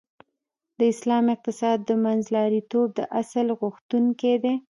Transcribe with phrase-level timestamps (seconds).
[0.77, 4.53] د اسلام اقتصاد د منځلاریتوب د اصل غوښتونکی دی.